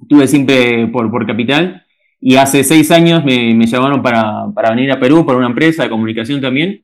Estuve 0.00 0.26
siempre 0.26 0.86
por, 0.88 1.10
por 1.10 1.26
Capital 1.26 1.85
y 2.20 2.36
hace 2.36 2.64
seis 2.64 2.90
años 2.90 3.24
me, 3.24 3.66
llamaron 3.66 4.02
para, 4.02 4.46
venir 4.70 4.90
a 4.92 5.00
Perú 5.00 5.24
por 5.24 5.36
una 5.36 5.46
empresa 5.46 5.82
de 5.84 5.90
comunicación 5.90 6.40
también. 6.40 6.82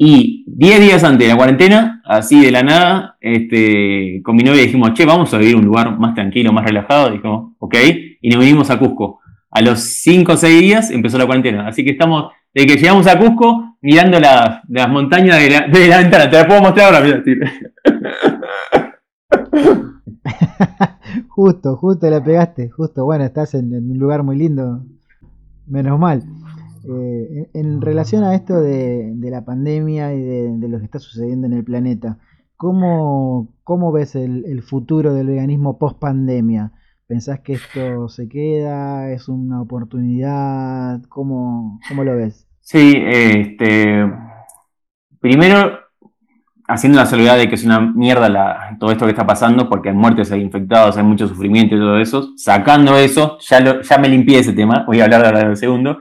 Y 0.00 0.44
diez 0.46 0.80
días 0.80 1.02
antes 1.02 1.26
de 1.26 1.32
la 1.32 1.36
cuarentena, 1.36 2.00
así 2.04 2.40
de 2.40 2.52
la 2.52 2.62
nada, 2.62 3.16
este, 3.20 4.20
con 4.22 4.36
mi 4.36 4.44
novia 4.44 4.62
dijimos, 4.62 4.94
che, 4.94 5.04
vamos 5.04 5.34
a 5.34 5.38
vivir 5.38 5.56
un 5.56 5.64
lugar 5.64 5.98
más 5.98 6.14
tranquilo, 6.14 6.52
más 6.52 6.64
relajado. 6.64 7.10
Dijimos, 7.10 7.54
ok, 7.58 7.74
y 8.20 8.28
nos 8.28 8.38
vinimos 8.38 8.70
a 8.70 8.78
Cusco. 8.78 9.20
A 9.50 9.60
los 9.60 9.80
cinco 9.80 10.34
o 10.34 10.36
seis 10.36 10.60
días 10.60 10.90
empezó 10.90 11.18
la 11.18 11.26
cuarentena. 11.26 11.66
Así 11.66 11.84
que 11.84 11.90
estamos, 11.90 12.30
desde 12.54 12.68
que 12.68 12.76
llegamos 12.80 13.06
a 13.08 13.18
Cusco, 13.18 13.78
mirando 13.80 14.20
las 14.20 14.88
montañas 14.88 15.38
de 15.42 15.50
la, 15.50 15.66
de 15.66 15.88
la, 15.88 15.98
ventana. 15.98 16.30
Te 16.30 16.36
la 16.36 16.46
puedo 16.46 16.60
mostrar 16.62 16.94
ahora, 16.94 17.22
justo, 21.28 21.76
justo 21.76 22.10
la 22.10 22.22
pegaste, 22.22 22.68
justo. 22.68 23.04
Bueno, 23.04 23.24
estás 23.24 23.54
en, 23.54 23.72
un 23.72 23.98
lugar 23.98 24.22
muy 24.22 24.36
lindo. 24.36 24.84
Menos 25.66 25.98
mal. 25.98 26.24
Eh, 26.84 27.50
en, 27.52 27.80
relación 27.80 28.24
a 28.24 28.34
esto 28.34 28.60
de, 28.60 29.14
la 29.18 29.44
pandemia 29.44 30.14
y 30.14 30.22
de, 30.22 30.68
lo 30.68 30.78
que 30.78 30.84
está 30.84 30.98
sucediendo 30.98 31.46
en 31.46 31.52
el 31.52 31.64
planeta, 31.64 32.18
¿cómo, 32.56 33.52
cómo 33.64 33.92
ves 33.92 34.14
el, 34.14 34.62
futuro 34.62 35.12
del 35.12 35.26
veganismo 35.26 35.78
post 35.78 35.98
pandemia? 35.98 36.72
¿Pensás 37.06 37.40
que 37.40 37.54
esto 37.54 38.08
se 38.08 38.28
queda? 38.28 39.10
¿Es 39.12 39.28
una 39.28 39.62
oportunidad? 39.62 41.02
¿Cómo, 41.08 41.80
cómo 41.88 42.04
lo 42.04 42.16
ves? 42.16 42.46
Sí, 42.60 42.94
este, 43.06 44.10
primero 45.20 45.77
haciendo 46.68 46.98
la 46.98 47.06
salvedad 47.06 47.38
de 47.38 47.48
que 47.48 47.54
es 47.54 47.64
una 47.64 47.80
mierda 47.80 48.76
todo 48.78 48.92
esto 48.92 49.06
que 49.06 49.12
está 49.12 49.26
pasando, 49.26 49.68
porque 49.68 49.88
hay 49.88 49.94
muertes, 49.94 50.30
hay 50.30 50.42
infectados, 50.42 50.98
hay 50.98 51.02
mucho 51.02 51.26
sufrimiento 51.26 51.74
y 51.74 51.78
todo 51.78 51.98
eso, 51.98 52.34
sacando 52.36 52.96
eso, 52.98 53.38
ya, 53.40 53.80
ya 53.80 53.98
me 53.98 54.08
limpié 54.08 54.40
ese 54.40 54.52
tema, 54.52 54.84
voy 54.86 55.00
a 55.00 55.04
hablar 55.04 55.24
ahora 55.24 55.48
del 55.48 55.56
segundo. 55.56 55.98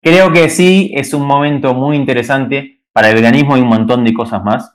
Creo 0.00 0.32
que 0.32 0.48
sí 0.48 0.92
es 0.94 1.12
un 1.12 1.26
momento 1.26 1.74
muy 1.74 1.96
interesante 1.96 2.82
para 2.92 3.08
el 3.08 3.16
veganismo 3.16 3.56
y 3.56 3.60
un 3.60 3.68
montón 3.68 4.04
de 4.04 4.14
cosas 4.14 4.42
más. 4.44 4.72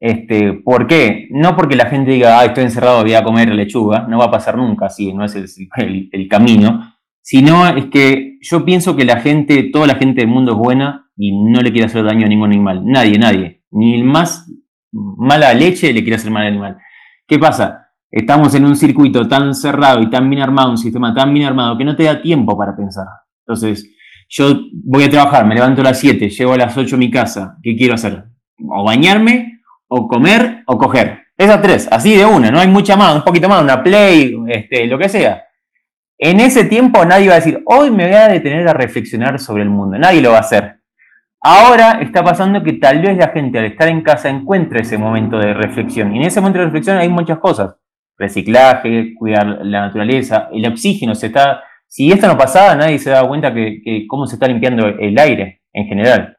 Este, 0.00 0.54
¿Por 0.54 0.86
qué? 0.86 1.28
No 1.30 1.54
porque 1.54 1.76
la 1.76 1.86
gente 1.86 2.12
diga, 2.12 2.40
ah, 2.40 2.44
estoy 2.46 2.64
encerrado, 2.64 3.02
voy 3.02 3.14
a 3.14 3.22
comer 3.22 3.54
lechuga, 3.54 4.06
no 4.08 4.18
va 4.18 4.26
a 4.26 4.30
pasar 4.30 4.56
nunca, 4.56 4.86
así, 4.86 5.12
no 5.12 5.24
es 5.24 5.34
el, 5.34 6.08
el 6.10 6.28
camino, 6.28 6.94
sino 7.20 7.66
es 7.68 7.86
que 7.86 8.38
yo 8.40 8.64
pienso 8.64 8.96
que 8.96 9.04
la 9.04 9.20
gente, 9.20 9.64
toda 9.64 9.86
la 9.86 9.96
gente 9.96 10.22
del 10.22 10.30
mundo 10.30 10.52
es 10.52 10.58
buena 10.58 11.10
y 11.14 11.32
no 11.32 11.60
le 11.60 11.72
quiere 11.72 11.86
hacer 11.86 12.04
daño 12.04 12.24
a 12.24 12.28
ningún 12.28 12.52
animal, 12.52 12.82
nadie, 12.84 13.18
nadie 13.18 13.55
ni 13.76 13.94
el 13.94 14.04
más 14.04 14.50
mala 14.92 15.52
leche 15.52 15.92
le 15.92 16.02
quiere 16.02 16.16
hacer 16.16 16.30
mal 16.30 16.42
al 16.42 16.48
animal. 16.48 16.78
¿Qué 17.26 17.38
pasa? 17.38 17.90
Estamos 18.10 18.54
en 18.54 18.64
un 18.64 18.76
circuito 18.76 19.28
tan 19.28 19.54
cerrado 19.54 20.00
y 20.00 20.08
tan 20.08 20.30
bien 20.30 20.42
armado, 20.42 20.70
un 20.70 20.78
sistema 20.78 21.14
tan 21.14 21.34
bien 21.34 21.46
armado 21.46 21.76
que 21.76 21.84
no 21.84 21.94
te 21.94 22.04
da 22.04 22.22
tiempo 22.22 22.56
para 22.56 22.74
pensar. 22.74 23.06
Entonces, 23.46 23.94
yo 24.28 24.60
voy 24.72 25.04
a 25.04 25.10
trabajar, 25.10 25.46
me 25.46 25.54
levanto 25.54 25.82
a 25.82 25.84
las 25.84 26.00
7, 26.00 26.30
llego 26.30 26.54
a 26.54 26.56
las 26.56 26.76
8 26.76 26.96
a 26.96 26.98
mi 26.98 27.10
casa. 27.10 27.58
¿Qué 27.62 27.76
quiero 27.76 27.94
hacer? 27.94 28.24
O 28.66 28.84
bañarme, 28.84 29.60
o 29.88 30.08
comer, 30.08 30.62
o 30.66 30.78
coger. 30.78 31.24
Esas 31.36 31.60
tres, 31.60 31.88
así 31.90 32.16
de 32.16 32.24
una, 32.24 32.50
no 32.50 32.58
hay 32.58 32.68
mucha 32.68 32.96
más, 32.96 33.16
un 33.16 33.22
poquito 33.22 33.46
más, 33.46 33.62
una 33.62 33.82
play, 33.82 34.34
este, 34.48 34.86
lo 34.86 34.98
que 34.98 35.10
sea. 35.10 35.44
En 36.18 36.40
ese 36.40 36.64
tiempo 36.64 37.04
nadie 37.04 37.28
va 37.28 37.34
a 37.34 37.40
decir, 37.40 37.62
hoy 37.66 37.90
me 37.90 38.06
voy 38.06 38.14
a 38.14 38.28
detener 38.28 38.66
a 38.66 38.72
reflexionar 38.72 39.38
sobre 39.38 39.64
el 39.64 39.68
mundo. 39.68 39.98
Nadie 39.98 40.22
lo 40.22 40.30
va 40.30 40.38
a 40.38 40.40
hacer. 40.40 40.80
Ahora 41.48 42.00
está 42.02 42.24
pasando 42.24 42.60
que 42.60 42.72
tal 42.72 43.00
vez 43.00 43.16
la 43.16 43.28
gente 43.28 43.60
al 43.60 43.66
estar 43.66 43.86
en 43.86 44.02
casa 44.02 44.28
encuentre 44.28 44.80
ese 44.80 44.98
momento 44.98 45.38
de 45.38 45.54
reflexión. 45.54 46.12
Y 46.12 46.18
en 46.18 46.24
ese 46.24 46.40
momento 46.40 46.58
de 46.58 46.64
reflexión 46.64 46.96
hay 46.96 47.08
muchas 47.08 47.38
cosas. 47.38 47.76
Reciclaje, 48.18 49.14
cuidar 49.14 49.60
la 49.62 49.82
naturaleza, 49.82 50.48
el 50.52 50.66
oxígeno 50.66 51.14
se 51.14 51.28
está... 51.28 51.62
Si 51.86 52.10
esto 52.10 52.26
no 52.26 52.36
pasaba, 52.36 52.74
nadie 52.74 52.98
se 52.98 53.10
da 53.10 53.24
cuenta 53.28 53.54
que, 53.54 54.06
cómo 54.08 54.26
se 54.26 54.34
está 54.34 54.48
limpiando 54.48 54.88
el 54.88 55.16
aire 55.16 55.62
en 55.72 55.86
general. 55.86 56.36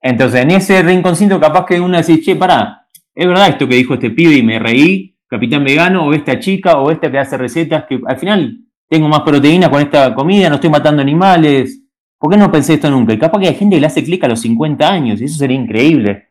Entonces, 0.00 0.40
en 0.40 0.52
ese 0.52 0.82
rinconcito 0.82 1.38
capaz 1.38 1.66
que 1.66 1.78
uno 1.78 1.98
dice, 1.98 2.18
che, 2.22 2.34
pará, 2.34 2.86
es 3.14 3.26
verdad 3.28 3.50
esto 3.50 3.68
que 3.68 3.74
dijo 3.74 3.92
este 3.92 4.08
pibe 4.08 4.36
y 4.36 4.42
me 4.42 4.58
reí, 4.58 5.18
capitán 5.28 5.64
vegano, 5.64 6.06
o 6.06 6.14
esta 6.14 6.38
chica, 6.38 6.78
o 6.78 6.90
esta 6.90 7.10
que 7.10 7.18
hace 7.18 7.36
recetas, 7.36 7.84
que 7.84 8.00
al 8.06 8.16
final 8.16 8.56
tengo 8.88 9.06
más 9.06 9.20
proteína 9.20 9.70
con 9.70 9.82
esta 9.82 10.14
comida, 10.14 10.48
no 10.48 10.54
estoy 10.54 10.70
matando 10.70 11.02
animales. 11.02 11.83
¿Por 12.24 12.32
qué 12.32 12.38
no 12.38 12.50
pensé 12.50 12.72
esto 12.72 12.90
nunca? 12.90 13.12
Y 13.12 13.18
capaz 13.18 13.38
que 13.38 13.48
hay 13.48 13.54
gente 13.54 13.76
que 13.76 13.80
le 13.80 13.86
hace 13.86 14.02
clic 14.02 14.24
a 14.24 14.28
los 14.28 14.40
50 14.40 14.90
años, 14.90 15.20
y 15.20 15.24
eso 15.24 15.36
sería 15.36 15.58
increíble. 15.58 16.28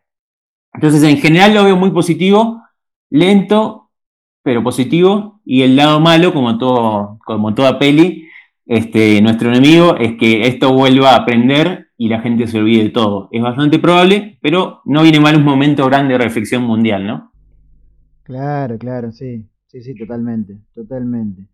Entonces, 0.73 1.03
en 1.03 1.17
general 1.17 1.53
lo 1.53 1.65
veo 1.65 1.77
muy 1.77 1.91
positivo, 1.91 2.63
lento, 3.11 3.91
pero 4.41 4.63
positivo. 4.63 5.39
Y 5.45 5.61
el 5.61 5.75
lado 5.75 5.99
malo, 5.99 6.33
como, 6.33 6.57
todo, 6.57 7.19
como 7.23 7.53
toda 7.53 7.77
peli, 7.77 8.27
este, 8.65 9.21
nuestro 9.21 9.49
enemigo 9.49 9.95
es 9.97 10.17
que 10.17 10.47
esto 10.47 10.73
vuelva 10.73 11.11
a 11.11 11.17
aprender 11.17 11.89
y 11.95 12.09
la 12.09 12.21
gente 12.21 12.47
se 12.47 12.57
olvide 12.57 12.85
de 12.85 12.89
todo. 12.89 13.29
Es 13.31 13.43
bastante 13.43 13.77
probable, 13.77 14.39
pero 14.41 14.81
no 14.85 15.03
viene 15.03 15.19
mal 15.19 15.35
un 15.37 15.43
momento 15.43 15.85
grande 15.85 16.13
de 16.13 16.23
reflexión 16.23 16.63
mundial, 16.63 17.05
¿no? 17.05 17.31
Claro, 18.23 18.79
claro, 18.79 19.11
sí. 19.11 19.47
Sí, 19.67 19.83
sí, 19.83 19.93
totalmente, 19.93 20.57
totalmente. 20.73 21.52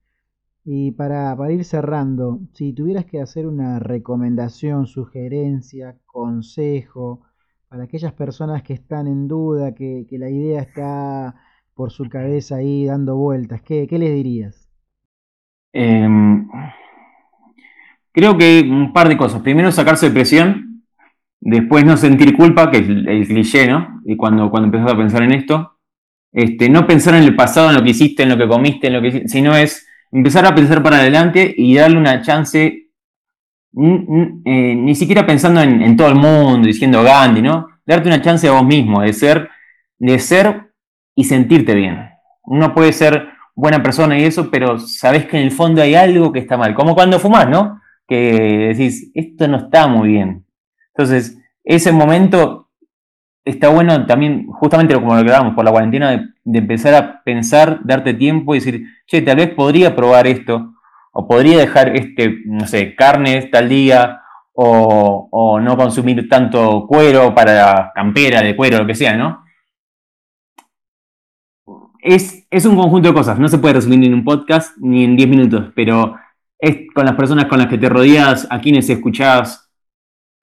Y 0.66 0.92
para, 0.92 1.36
ir 1.52 1.64
cerrando, 1.64 2.40
si 2.54 2.74
tuvieras 2.74 3.06
que 3.06 3.22
hacer 3.22 3.48
una 3.48 3.80
recomendación, 3.80 4.88
sugerencia, 4.88 5.98
consejo 6.06 7.22
para 7.70 7.84
aquellas 7.84 8.14
personas 8.14 8.64
que 8.64 8.74
están 8.74 9.08
en 9.08 9.28
duda, 9.28 9.74
que, 9.74 10.06
la 10.12 10.30
idea 10.30 10.62
está 10.62 11.36
por 11.76 11.92
su 11.92 12.10
cabeza 12.10 12.58
ahí 12.58 12.86
dando 12.86 13.16
vueltas, 13.16 13.62
¿qué, 13.62 13.88
les 13.90 14.14
dirías? 14.14 14.68
Em, 15.72 16.48
creo 18.12 18.38
que 18.38 18.62
un 18.62 18.92
par 18.92 19.08
de 19.08 19.18
cosas. 19.18 19.42
Primero, 19.42 19.72
sacarse 19.72 20.08
de 20.08 20.14
presión. 20.14 20.84
Después, 21.40 21.86
no 21.86 21.96
sentir 21.96 22.36
culpa, 22.36 22.70
que 22.70 22.80
es 22.80 22.90
el, 22.90 23.28
cliché, 23.28 23.68
¿no? 23.68 24.02
Y 24.06 24.18
cuando, 24.18 24.50
cuando 24.50 24.66
empezás 24.66 24.92
a 24.92 24.98
pensar 24.98 25.24
en 25.24 25.32
esto. 25.32 25.80
Este, 26.32 26.70
no 26.70 26.86
pensar 26.86 27.16
en 27.16 27.24
el 27.24 27.36
pasado, 27.36 27.70
en 27.70 27.76
lo 27.76 27.84
que 27.84 27.92
hiciste, 27.92 28.24
en 28.24 28.30
lo 28.30 28.38
que 28.38 28.48
comiste, 28.48 28.88
en 28.88 28.94
lo 28.94 29.02
que 29.02 29.28
sino 29.28 29.56
es 29.56 29.89
empezar 30.12 30.46
a 30.46 30.56
pensar 30.56 30.82
para 30.82 30.98
adelante 30.98 31.54
y 31.56 31.76
darle 31.76 31.98
una 31.98 32.22
chance, 32.22 32.90
eh, 33.76 34.76
ni 34.76 34.96
siquiera 34.96 35.26
pensando 35.26 35.62
en, 35.62 35.96
todo 35.96 36.10
el 36.10 36.16
mundo, 36.16 36.68
diciendo 36.68 37.04
Gandhi, 37.04 37.42
¿no? 37.42 37.68
Darte 37.86 38.08
una 38.08 38.22
chance 38.22 38.48
a 38.48 38.52
vos 38.52 38.66
mismo 38.66 39.02
de 39.02 39.14
ser, 39.14 39.50
de 39.98 40.20
ser 40.20 40.72
y 41.16 41.24
sentirte 41.24 41.76
bien. 41.76 42.10
Uno 42.44 42.74
puede 42.74 42.94
ser 42.94 43.30
buena 43.56 43.84
persona 43.84 44.18
y 44.18 44.24
eso, 44.24 44.50
pero 44.50 44.80
sabes 44.80 45.26
que 45.26 45.38
en 45.38 45.44
el 45.44 45.52
fondo 45.52 45.82
hay 45.82 45.96
algo 45.96 46.32
que 46.32 46.40
está 46.40 46.58
mal. 46.58 46.74
Como 46.74 46.96
cuando 46.96 47.20
fumas, 47.20 47.48
¿no? 47.50 47.82
Que 48.08 48.74
decís, 48.74 49.12
esto 49.14 49.48
no 49.48 49.58
está 49.58 49.88
muy 49.88 50.10
bien. 50.10 50.46
Entonces, 50.94 51.38
ese 51.64 51.92
momento 51.92 52.69
está 53.46 53.70
bueno 53.70 54.06
también, 54.06 54.48
justamente 54.48 54.94
como 54.94 55.16
lo 55.16 55.24
que 55.24 55.30
hablábamos 55.30 55.56
por 55.56 55.66
la 55.66 55.72
cuarentena, 55.72 56.34
de, 56.44 56.60
empezar 56.60 56.94
a 56.94 57.24
pensar, 57.24 57.80
darte 57.84 58.14
tiempo 58.14 58.54
y 58.54 58.60
decir, 58.60 58.86
che, 59.08 59.22
tal 59.22 59.38
vez 59.38 59.54
podría 59.54 59.96
probar 59.96 60.28
esto, 60.28 60.74
o 61.12 61.28
podría 61.28 61.58
dejar, 61.58 61.96
este, 61.96 62.42
no 62.46 62.68
sé, 62.68 62.96
carnes 62.96 63.50
tal 63.52 63.70
día, 63.70 64.22
o, 64.54 65.60
no 65.62 65.78
consumir 65.78 66.28
tanto 66.28 66.86
cuero 66.88 67.34
para 67.34 67.92
campera 67.96 68.42
de 68.42 68.56
cuero, 68.56 68.80
lo 68.80 68.88
que 68.88 68.96
sea, 68.96 69.16
¿no? 69.16 69.44
Es, 72.02 72.46
es, 72.50 72.66
un 72.66 72.76
conjunto 72.76 73.10
de 73.10 73.14
cosas, 73.14 73.40
no 73.40 73.48
se 73.48 73.58
puede 73.58 73.76
resumir 73.76 74.06
en 74.06 74.14
un 74.14 74.24
podcast 74.24 74.78
ni 74.78 75.04
en 75.04 75.16
10 75.16 75.30
minutos, 75.30 75.72
pero 75.76 76.16
es 76.58 76.88
con 76.94 77.06
las 77.06 77.16
personas 77.16 77.46
con 77.46 77.60
las 77.60 77.68
que 77.68 77.78
te 77.78 77.90
rodeas, 77.90 78.48
a 78.50 78.60
quienes 78.60 78.90
escuchás, 78.90 79.69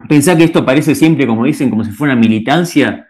Pensá 0.09 0.37
que 0.37 0.45
esto 0.45 0.65
parece 0.65 0.95
siempre, 0.95 1.27
como 1.27 1.45
dicen, 1.45 1.71
como 1.71 1.85
si 1.85 1.91
fuera 1.91 2.15
una 2.15 2.21
militancia 2.21 3.07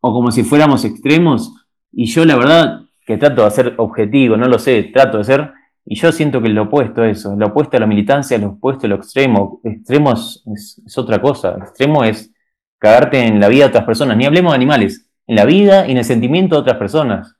o 0.00 0.12
como 0.12 0.30
si 0.30 0.42
fuéramos 0.42 0.84
extremos. 0.84 1.52
Y 1.92 2.06
yo 2.06 2.24
la 2.24 2.36
verdad 2.36 2.80
que 3.06 3.18
trato 3.18 3.44
de 3.44 3.50
ser 3.50 3.74
objetivo, 3.78 4.36
no 4.36 4.48
lo 4.48 4.58
sé, 4.58 4.84
trato 4.84 5.18
de 5.18 5.24
ser, 5.24 5.52
y 5.84 5.96
yo 5.96 6.12
siento 6.12 6.40
que 6.40 6.48
lo 6.48 6.62
opuesto 6.62 7.02
a 7.02 7.08
eso, 7.08 7.34
lo 7.36 7.48
opuesto 7.48 7.76
a 7.76 7.80
la 7.80 7.86
militancia, 7.86 8.38
lo 8.38 8.50
opuesto 8.50 8.86
a 8.86 8.90
lo 8.90 8.96
extremo. 8.96 9.60
Extremo 9.64 10.12
es, 10.12 10.42
es, 10.86 10.98
otra 10.98 11.20
cosa, 11.20 11.56
extremo 11.58 12.04
es 12.04 12.32
cagarte 12.78 13.18
en 13.20 13.40
la 13.40 13.48
vida 13.48 13.64
de 13.64 13.70
otras 13.70 13.84
personas, 13.84 14.16
ni 14.16 14.24
hablemos 14.24 14.52
de 14.52 14.56
animales, 14.56 15.08
en 15.26 15.36
la 15.36 15.44
vida 15.44 15.86
y 15.86 15.92
en 15.92 15.98
el 15.98 16.04
sentimiento 16.04 16.56
de 16.56 16.60
otras 16.62 16.76
personas. 16.76 17.36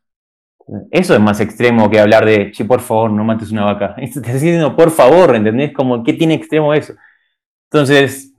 Eso 0.90 1.14
es 1.14 1.20
más 1.20 1.40
extremo 1.40 1.90
que 1.90 2.00
hablar 2.00 2.25
de, 2.25 2.50
che, 2.52 2.64
por 2.64 2.80
favor, 2.80 3.11
no 3.11 3.25
mates 3.25 3.50
una 3.50 3.64
vaca. 3.64 3.94
Te 3.96 4.32
diciendo, 4.32 4.76
por 4.76 4.90
favor, 4.90 5.34
¿entendés? 5.34 5.72
Como, 5.72 6.02
¿qué 6.04 6.12
tiene 6.12 6.34
extremo 6.34 6.72
eso? 6.75 6.94
Entonces, 7.70 8.31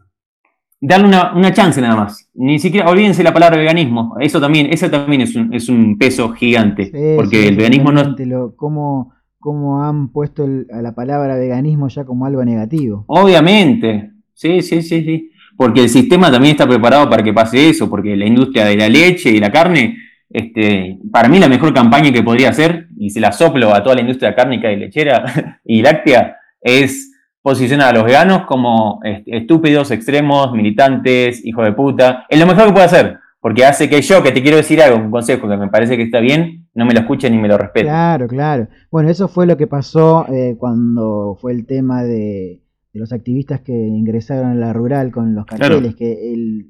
darle 0.88 1.08
una, 1.08 1.54
chance 1.54 1.80
nada 1.80 1.96
más. 1.96 2.30
Ni 2.34 2.60
siquiera, 2.60 2.90
olvídense 2.90 3.24
la 3.24 3.34
palabra 3.34 3.58
veganismo. 3.58 4.16
Eso 4.20 4.42
también, 4.42 4.68
eso 4.72 4.90
también 4.90 5.22
es 5.22 5.36
un, 5.36 5.54
es 5.54 5.70
un 5.70 5.98
peso 5.98 6.30
gigante. 6.30 6.92
porque 7.16 7.48
el 7.48 7.56
veganismo 7.56 7.92
no. 7.92 8.16
Lo, 8.18 8.56
cómo, 8.56 9.14
cómo, 9.40 9.84
han 9.84 10.10
puesto 10.10 10.44
a 10.44 10.82
la 10.82 10.94
palabra 10.94 11.36
veganismo 11.36 11.88
ya 11.88 12.04
como 12.04 12.26
algo 12.26 12.44
negativo. 12.44 13.06
Obviamente. 13.08 14.12
Sí, 14.34 14.62
sí, 14.62 14.82
sí, 14.82 15.04
sí. 15.04 15.32
Porque 15.56 15.82
el 15.82 15.90
sistema 15.90 16.32
también 16.32 16.52
está 16.52 16.68
preparado 16.68 17.10
para 17.10 17.24
que 17.24 17.32
pase 17.32 17.70
eso, 17.70 17.90
porque 17.90 18.18
la 18.18 18.26
industria 18.26 18.66
de 18.66 18.76
la 18.76 18.90
leche 18.90 19.30
y 19.30 19.40
la 19.40 19.52
carne, 19.52 19.98
este, 20.30 20.98
para 21.12 21.30
mí 21.30 21.40
la 21.40 21.48
mejor 21.48 21.74
campaña 21.74 22.12
que 22.12 22.24
podría 22.24 22.50
hacer, 22.50 22.88
y 22.98 23.12
se 23.12 23.20
la 23.20 23.32
soplo 23.32 23.74
a 23.74 23.84
toda 23.84 23.96
la 23.96 24.02
industria 24.02 24.36
cárnica 24.36 24.72
y 24.72 24.78
lechera 24.78 25.62
y 25.66 25.82
láctea, 25.82 26.38
es 26.60 27.13
posiciona 27.44 27.90
a 27.90 27.94
los 27.94 28.06
veganos 28.06 28.46
como 28.48 29.02
estúpidos, 29.04 29.92
extremos, 29.92 30.54
militantes, 30.54 31.46
hijos 31.46 31.66
de 31.66 31.74
puta. 31.74 32.26
Es 32.30 32.40
lo 32.40 32.48
mejor 32.48 32.68
que 32.68 32.72
puede 32.72 32.86
hacer, 32.86 33.20
porque 33.42 33.66
hace 33.66 33.90
que 33.90 34.02
yo, 34.02 34.24
que 34.24 34.32
te 34.32 34.42
quiero 34.42 34.58
decir 34.58 34.82
algo, 34.82 34.98
un 34.98 35.12
consejo 35.12 35.48
que 35.48 35.58
me 35.58 35.68
parece 35.68 35.98
que 35.98 36.04
está 36.04 36.22
bien, 36.22 36.70
no 36.74 36.86
me 36.86 36.94
lo 36.94 37.02
escuchen 37.02 37.34
ni 37.34 37.40
me 37.40 37.50
lo 37.50 37.58
respeten. 37.58 37.90
Claro, 37.90 38.28
claro. 38.28 38.70
Bueno, 38.90 39.10
eso 39.10 39.28
fue 39.28 39.46
lo 39.46 39.58
que 39.58 39.68
pasó 39.68 40.26
eh, 40.32 40.56
cuando 40.58 41.38
fue 41.40 41.52
el 41.52 41.66
tema 41.66 42.02
de, 42.04 42.62
los 42.94 43.12
activistas 43.12 43.60
que 43.60 43.74
ingresaron 43.74 44.52
a 44.52 44.56
la 44.56 44.72
rural 44.72 45.12
con 45.12 45.36
los 45.36 45.46
carteles, 45.46 45.96
que 45.96 46.34
el, 46.34 46.68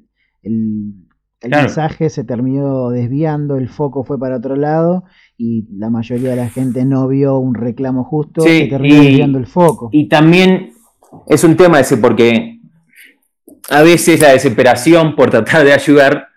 mensaje 1.50 2.10
se 2.10 2.24
terminó 2.24 2.90
desviando, 2.90 3.56
el 3.56 3.68
foco 3.68 4.04
fue 4.04 4.18
para 4.18 4.36
otro 4.36 4.56
lado 4.56 5.04
y 5.36 5.66
la 5.76 5.90
mayoría 5.90 6.30
de 6.30 6.36
la 6.36 6.48
gente 6.48 6.84
no 6.84 7.08
vio 7.08 7.38
un 7.38 7.54
reclamo 7.54 8.04
justo 8.04 8.42
sí, 8.42 8.68
que 8.68 8.78
desviando 8.78 9.38
el 9.38 9.46
foco. 9.46 9.88
Y 9.92 10.08
también 10.08 10.72
es 11.26 11.44
un 11.44 11.56
tema 11.56 11.80
ese 11.80 11.96
porque 11.96 12.60
a 13.70 13.82
veces 13.82 14.20
la 14.20 14.30
desesperación 14.30 15.16
por 15.16 15.30
tratar 15.30 15.64
de 15.64 15.72
ayudar, 15.72 16.28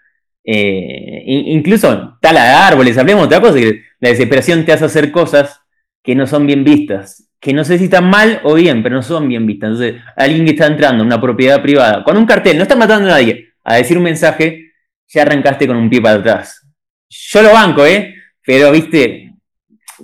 eh, 0.43 1.23
incluso 1.25 2.17
tala 2.21 2.43
de 2.43 2.49
árboles, 2.49 2.97
hablemos 2.97 3.27
de 3.27 3.35
otra 3.35 3.47
cosa, 3.47 3.59
que 3.59 3.81
la 3.99 4.09
desesperación 4.09 4.65
te 4.65 4.73
hace 4.73 4.85
hacer 4.85 5.11
cosas 5.11 5.61
que 6.03 6.15
no 6.15 6.25
son 6.25 6.47
bien 6.47 6.63
vistas, 6.63 7.29
que 7.39 7.53
no 7.53 7.63
sé 7.63 7.77
si 7.77 7.85
están 7.85 8.09
mal 8.09 8.39
o 8.43 8.53
bien, 8.53 8.81
pero 8.81 8.95
no 8.95 9.03
son 9.03 9.27
bien 9.27 9.45
vistas. 9.45 9.71
Entonces, 9.71 10.01
alguien 10.15 10.45
que 10.45 10.51
está 10.51 10.67
entrando 10.67 11.03
en 11.03 11.07
una 11.07 11.19
propiedad 11.19 11.61
privada 11.61 12.03
con 12.03 12.17
un 12.17 12.25
cartel, 12.25 12.57
no 12.57 12.63
está 12.63 12.75
matando 12.75 13.09
a 13.09 13.11
nadie, 13.11 13.49
a 13.63 13.75
decir 13.75 13.97
un 13.97 14.03
mensaje, 14.03 14.66
ya 15.07 15.21
arrancaste 15.21 15.67
con 15.67 15.77
un 15.77 15.89
pie 15.89 16.01
para 16.01 16.19
atrás. 16.19 16.67
Yo 17.09 17.41
lo 17.41 17.53
banco, 17.53 17.85
¿eh? 17.85 18.15
pero 18.45 18.71
viste, 18.71 19.33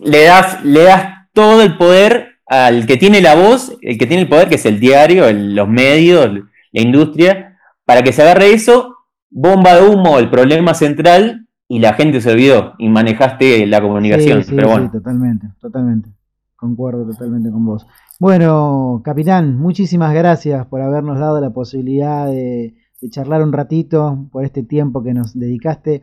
le 0.02 0.24
das, 0.26 0.64
le 0.64 0.84
das 0.84 1.30
todo 1.34 1.62
el 1.62 1.78
poder 1.78 2.40
al 2.46 2.86
que 2.86 2.98
tiene 2.98 3.22
la 3.22 3.36
voz, 3.36 3.78
el 3.82 3.98
que 3.98 4.06
tiene 4.06 4.24
el 4.24 4.30
poder, 4.30 4.50
que 4.50 4.56
es 4.56 4.66
el 4.66 4.80
diario, 4.80 5.32
los 5.32 5.68
medios, 5.68 6.30
la 6.72 6.82
industria, 6.82 7.58
para 7.86 8.04
que 8.04 8.12
se 8.12 8.22
agarre 8.22 8.52
eso, 8.52 8.98
bomba 9.30 9.76
de 9.76 9.88
humo, 9.88 10.20
el 10.20 10.30
problema 10.30 10.74
central, 10.74 11.48
y 11.68 11.80
la 11.80 11.94
gente 11.94 12.22
se 12.22 12.32
olvidó 12.32 12.74
y 12.78 12.90
manejaste 12.90 13.66
la 13.66 13.82
comunicación. 13.82 14.44
pero 14.50 14.70
bueno. 14.70 14.92
totalmente, 14.92 15.48
totalmente. 15.60 16.10
Concuerdo 16.56 17.06
totalmente 17.06 17.50
con 17.50 17.66
vos. 17.66 17.88
Bueno, 18.20 19.02
capitán, 19.04 19.58
muchísimas 19.58 20.14
gracias 20.14 20.66
por 20.68 20.82
habernos 20.82 21.20
dado 21.20 21.42
la 21.42 21.50
posibilidad 21.50 22.28
de, 22.28 22.76
charlar 23.10 23.42
un 23.42 23.54
ratito, 23.54 24.28
por 24.32 24.46
este 24.46 24.64
tiempo 24.64 25.04
que 25.04 25.14
nos 25.14 25.38
dedicaste. 25.38 26.02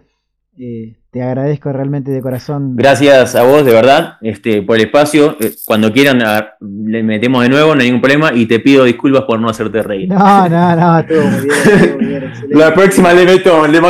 Eh, 0.59 0.97
te 1.11 1.23
agradezco 1.23 1.73
realmente 1.73 2.11
de 2.11 2.21
corazón. 2.21 2.77
Gracias 2.77 3.35
a 3.35 3.43
vos, 3.43 3.65
de 3.65 3.73
verdad, 3.73 4.15
este, 4.21 4.63
por 4.63 4.77
el 4.77 4.83
espacio. 4.87 5.37
Eh, 5.41 5.53
cuando 5.65 5.93
quieran, 5.93 6.21
le 6.61 7.03
metemos 7.03 7.43
de 7.43 7.49
nuevo, 7.49 7.75
no 7.75 7.81
hay 7.81 7.89
ningún 7.89 8.01
problema. 8.01 8.33
Y 8.35 8.47
te 8.47 8.61
pido 8.61 8.85
disculpas 8.85 9.23
por 9.23 9.41
no 9.41 9.49
hacerte 9.49 9.83
reír. 9.83 10.09
No, 10.09 10.49
no, 10.49 10.77
no, 10.77 10.99
estuvo 10.99 11.23
muy 11.23 11.41
bien. 11.41 11.95
muy 11.97 12.07
bien 12.07 12.33
La 12.51 12.75
próxima 12.75 13.13
le 13.13 13.25
meto, 13.25 13.67
le 13.67 13.81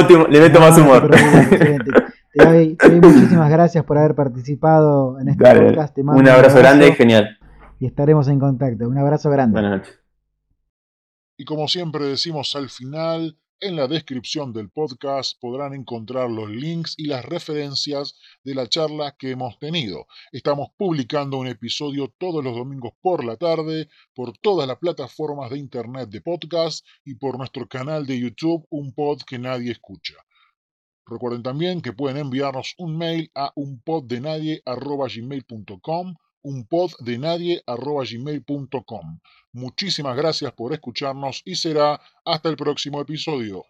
meto, 0.40 0.60
más 0.60 0.78
humor. 0.78 1.10
te, 2.32 2.44
doy, 2.44 2.76
muchísimas 3.02 3.50
gracias 3.50 3.84
por 3.84 3.98
haber 3.98 4.14
participado 4.14 5.18
en 5.18 5.28
este 5.30 5.44
podcast. 5.44 5.98
un 5.98 6.28
abrazo 6.28 6.58
grande, 6.58 6.92
genial. 6.92 7.36
Y 7.80 7.86
estaremos 7.86 8.28
en 8.28 8.38
contacto. 8.38 8.88
Un 8.88 8.98
abrazo 8.98 9.30
grande. 9.30 9.52
Buenas 9.52 9.78
noches. 9.78 9.99
Y 11.40 11.44
como 11.46 11.66
siempre 11.68 12.04
decimos 12.04 12.54
al 12.54 12.68
final, 12.68 13.38
en 13.60 13.74
la 13.74 13.88
descripción 13.88 14.52
del 14.52 14.68
podcast 14.68 15.40
podrán 15.40 15.72
encontrar 15.72 16.30
los 16.30 16.50
links 16.50 16.92
y 16.98 17.06
las 17.06 17.24
referencias 17.24 18.14
de 18.44 18.54
la 18.54 18.68
charla 18.68 19.16
que 19.18 19.30
hemos 19.30 19.58
tenido. 19.58 20.06
Estamos 20.32 20.68
publicando 20.76 21.38
un 21.38 21.46
episodio 21.46 22.12
todos 22.18 22.44
los 22.44 22.54
domingos 22.54 22.92
por 23.00 23.24
la 23.24 23.38
tarde 23.38 23.88
por 24.14 24.36
todas 24.36 24.68
las 24.68 24.76
plataformas 24.76 25.48
de 25.48 25.56
internet 25.56 26.10
de 26.10 26.20
podcast 26.20 26.84
y 27.06 27.14
por 27.14 27.38
nuestro 27.38 27.66
canal 27.66 28.04
de 28.04 28.20
YouTube, 28.20 28.66
un 28.68 28.92
pod 28.92 29.22
que 29.22 29.38
nadie 29.38 29.72
escucha. 29.72 30.16
Recuerden 31.06 31.42
también 31.42 31.80
que 31.80 31.94
pueden 31.94 32.18
enviarnos 32.18 32.74
un 32.76 32.98
mail 32.98 33.30
a 33.34 33.50
unpoddenadie.gmail.com 33.54 36.16
unpoddenadie.gmail.com 36.42 39.20
Muchísimas 39.52 40.16
gracias 40.16 40.52
por 40.52 40.72
escucharnos 40.72 41.42
y 41.44 41.56
será 41.56 42.00
hasta 42.24 42.48
el 42.48 42.56
próximo 42.56 43.00
episodio. 43.00 43.64